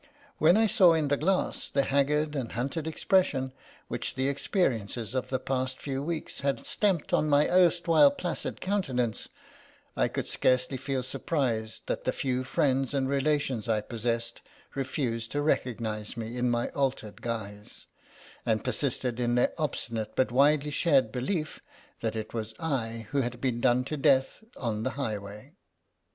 When 0.39 0.57
I 0.57 0.65
saw 0.65 0.93
in 0.95 1.09
the 1.09 1.15
glass 1.15 1.67
the 1.67 1.83
haggard 1.83 2.35
and 2.35 2.53
hunted 2.53 2.87
expression 2.87 3.53
which 3.87 4.15
the 4.15 4.27
experiences 4.29 5.13
of 5.13 5.29
the 5.29 5.37
past 5.37 5.79
few 5.79 6.01
weeks 6.01 6.39
had 6.39 6.65
stamped 6.65 7.13
on 7.13 7.29
my 7.29 7.47
erstwhile 7.47 8.09
placid 8.09 8.61
countenance, 8.61 9.29
I 9.95 10.07
could 10.07 10.27
scarcely 10.27 10.77
feel 10.77 11.03
surprised 11.03 11.83
that 11.85 12.05
the 12.05 12.11
few 12.11 12.43
friends 12.43 12.95
and 12.95 13.07
relations 13.07 13.69
I 13.69 13.81
possessed 13.81 14.41
refused 14.73 15.31
to 15.33 15.41
recognise 15.43 16.17
me 16.17 16.35
in 16.35 16.49
my 16.49 16.69
altered 16.69 17.21
guise, 17.21 17.85
and 18.43 18.63
per 18.63 18.71
sisted 18.71 19.19
in 19.19 19.35
their 19.35 19.53
obstinate 19.59 20.15
but 20.15 20.31
widely 20.31 20.71
shared 20.71 21.11
belief 21.11 21.59
that 21.99 22.15
it 22.15 22.33
was 22.33 22.55
I 22.59 23.05
who 23.11 23.21
had 23.21 23.39
been 23.39 23.61
done 23.61 23.83
to 23.83 23.97
death 23.97 24.43
on 24.57 24.81
the 24.81 24.89
highway. 24.97 25.53